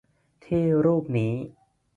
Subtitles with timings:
[0.45, 1.33] ที่รูปนี้